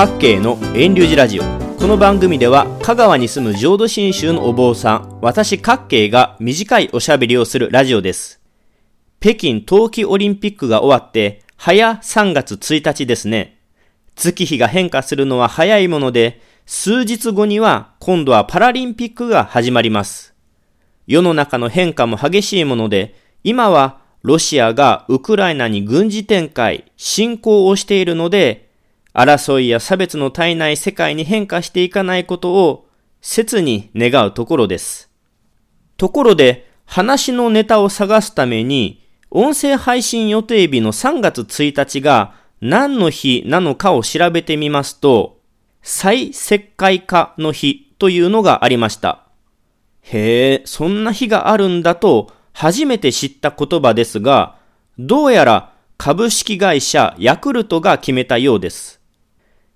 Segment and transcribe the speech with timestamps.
[0.00, 1.42] 各系の遠流寺ラジオ。
[1.78, 8.40] この番組では香川に住む浄土真宗のお坊さん私各系が短いおしゃべりをするラジオです。
[9.20, 13.58] 北京冬季オリンピックが終わって早3月1日ですね。
[14.16, 20.32] 月日が変化するのは早いもので数日後には今度はパラリンピックが始まります。
[21.06, 28.69] 世の中の変化も激しいもので今はロシアがウクライナに軍事展開、侵攻をしているので、
[29.12, 32.86] 争いや差別の絶えない世界に変化していかないことを
[33.20, 35.10] 切に願うところです。
[35.96, 45.40] ところで、話のネタを探すために、音声配信予定日の3月1日が何の日なのかを調べてみますと、
[45.82, 49.26] 再石灰化の日というのがありました。
[50.02, 54.56] へえ、そんな日があるんだと初めて知った言葉ですが、
[54.98, 58.99] どうやら株式会社ヤクルトが決めたようです。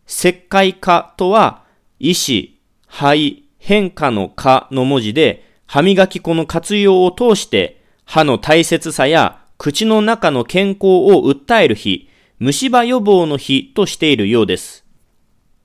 [0.06, 1.64] 石灰化とは、
[1.98, 2.48] 意思、
[2.86, 14.84] 肺、変化の化の文字で、歯磨き粉の活用を通して、歯の大切さや口の中の健康を訴える日、虫歯予防の日としているようです。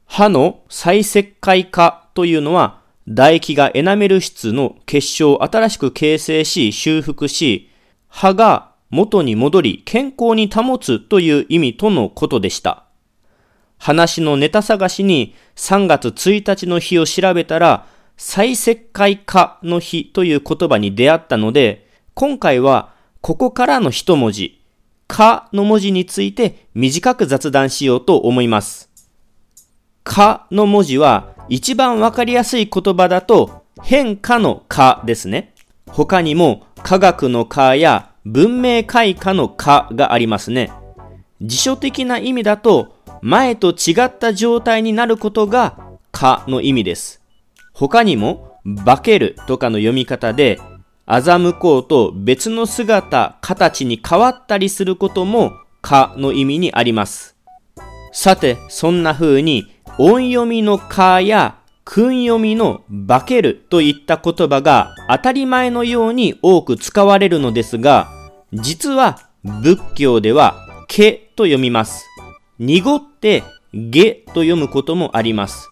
[0.05, 7.69] 歯の再石灰化というのは、唾液がエナメル質の結晶を新しく形成し修復し、
[8.07, 12.88] 歯が元に戻り健康に保つという意味とのことでした。
[13.79, 24.61] 話のネタ探しに3月1日の日を調べたら、再石灰化の日という言葉に出会ったので、今回はここからの一文字、
[25.07, 28.89] かの文字について短く雑談しようと思います。
[30.03, 35.53] かの文字は一番わかりやすい言葉だと変化のかですね。
[35.87, 40.71] 他にも科学のかや文明開化のかがありますね。
[41.41, 45.77] 辞書的な意味だと前と違った状態になることが
[46.11, 47.21] かの意味です。
[47.73, 50.59] 他にも、化けるとかの読み方で、
[51.07, 57.35] 欺こうと別の姿、形に変わったりすることもかの意味にあります。
[58.11, 59.65] さて、そんな風に
[59.97, 68.09] 音読みのかや訓読みの化けるといった言葉が当たり前のように多く使われるのですが、
[68.53, 70.55] 実は仏教では
[70.87, 72.08] けと読みます。
[72.59, 73.43] 濁って
[73.73, 75.71] げと読むこともあります。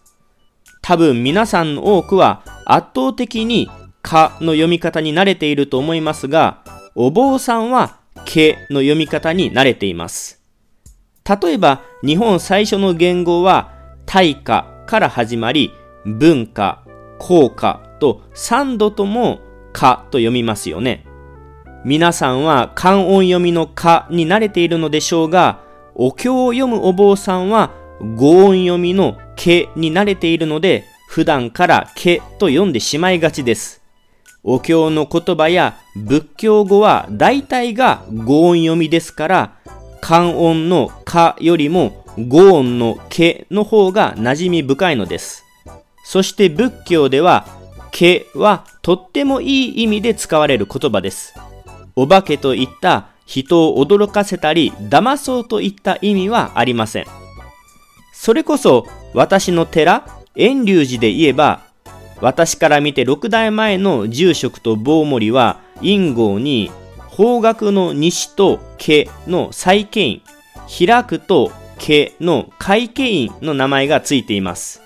[0.80, 3.68] 多分皆さんの多くは圧倒的に
[4.00, 10.42] かの読み方に慣れていると思いますが、お坊さんはけの読み方に慣れています。
[11.28, 13.70] 例えば、日本最初の言語は
[14.06, 15.72] 大化から始まり、
[16.06, 16.82] 文化、
[17.18, 19.40] 効果と3度とも
[19.74, 21.04] かと読みますよね。
[21.84, 25.67] 皆さんは漢音読みのかに慣れているのでしょうが、
[26.00, 27.72] お経を読むお坊さんは、
[28.14, 33.82] 語音読みのけに慣れているので、普段からけと読んでしまいがちです。
[34.44, 39.56] お経の言葉や仏教語は大体が語音読みですから、
[40.00, 45.44] 漢音のかよりも語音のけの方が馴染み深いのです。
[46.04, 47.44] そして仏教では、
[47.90, 51.34] けはとってもいい意味で使われる言葉です。
[51.96, 57.06] お化けといった人を驚かせたり騙そうといった意味はありません。
[58.14, 61.60] それこそ私の寺、遠隆寺で言えば、
[62.22, 66.70] 私から見て六代前の住職と棒森は、陰号に
[67.06, 70.22] 方角の西と家の再建院、
[70.86, 74.80] 開くと家の会計院の名前がついています。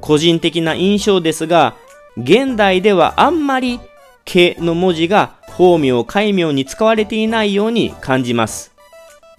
[0.00, 1.76] 個人的な印象ですが、
[2.16, 3.78] 現代ではあんまり
[4.24, 8.72] 家の文字が法名、戒名に使われていないように感じます。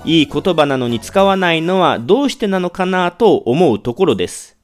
[0.06, 4.56] いい言葉なのに使わないのはどうしてなのかなと思うところです。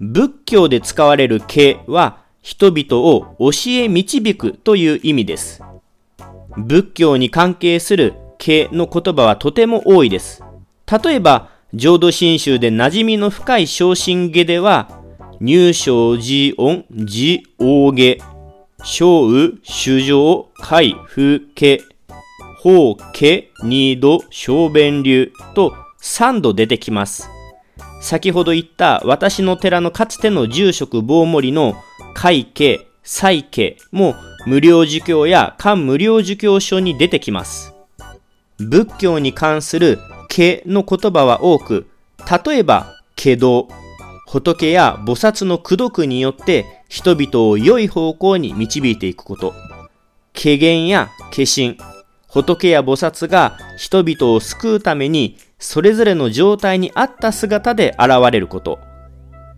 [0.00, 5.62] 仏教で使われる経は人々を教え導くという意味です。
[6.56, 10.42] 仏教に関係する経の言葉はとても多いです。
[11.04, 14.90] 例えば、浄土真宗で馴染みの深い昇進下では、
[15.38, 18.29] 入章寺音寺大下
[18.82, 21.82] 小雨、主上、海、風景、
[22.62, 27.28] 法家、二度、小便流と三度出てきます。
[28.00, 31.74] 先ほど言った私の寺のかつての住職棒森の
[32.14, 34.14] 会家、祭家も
[34.46, 37.74] 無料儒教や漢無料儒教書に出てきます。
[38.58, 39.98] 仏教に関する
[40.28, 41.86] 家の言葉は多く、
[42.44, 42.86] 例えば、
[43.16, 43.68] 家道、
[44.30, 49.52] 仏や菩薩の功徳によって人々を良い方向に導いていくこと。
[50.40, 51.76] 軽減や化身、
[52.28, 58.78] 仏や菩薩が人々を救うためにそれぞれの状態に合った姿で現れること。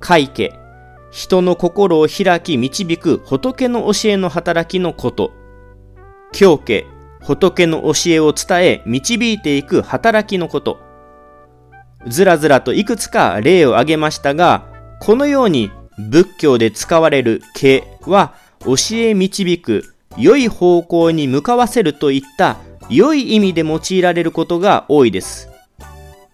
[0.01, 0.55] 会家、
[1.11, 5.33] 人の心を開き導く仏の教えの働きのこと。
[6.33, 6.87] 教家、
[7.21, 10.92] 仏の教えを伝え導いていく働きのこと。
[12.07, 14.65] ずらずらといくつか例を挙げましたが、
[15.01, 22.59] このように仏教で使われる家は教え導く、良い方向に向かわせるといった
[22.89, 25.49] 良い意味で用いられることが多いです。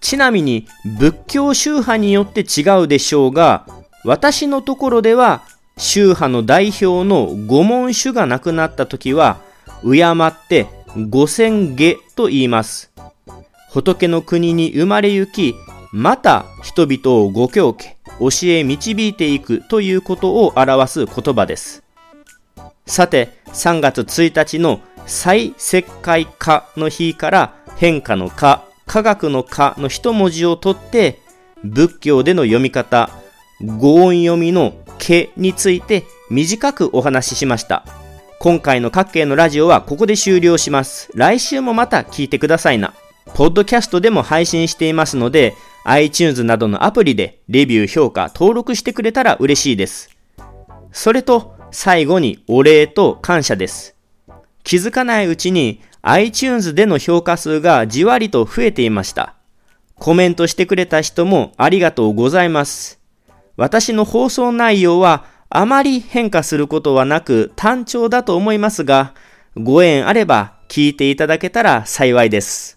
[0.00, 0.66] ちなみに
[0.98, 3.66] 仏教宗派によって違うでしょうが、
[4.04, 5.42] 私のところでは
[5.76, 9.38] 宗派の代表の御門主が亡くなった時は、
[9.82, 10.66] 敬って
[11.08, 12.87] 五千下と言います。
[13.78, 15.54] 仏の国に生まれ行き、
[15.92, 21.84] また人々をご教家、教え導いていくということを表す言葉です。
[22.86, 31.20] さて、3月1日の再石灰化の日から変化の化、科学の科の一文字を取って、
[31.62, 33.10] 仏教での読み方、
[33.64, 37.84] 語音読みのけについて短くお話ししました。
[38.40, 41.10] 今回の各系のラジオはここで終了します。
[41.14, 42.92] 来週もまた聞いてくださいな。
[43.34, 45.54] ポッドキャストでも配信していますので、
[45.84, 50.10] iTunes などのアプリでレビュー、評価、登録してくれたら嬉しいです。
[50.92, 53.94] それと、最後にお礼と感謝です。
[54.64, 59.34] 気づかないうちに iTunes での評価数がじわりと増えていました。
[59.96, 63.00] コメントしてくれた人もありがとうございます。
[63.56, 69.14] 私の放送内容はあまり変化することはなく単調だと思いますが、
[69.56, 72.76] ご縁あれば聞いていただけたら幸いです。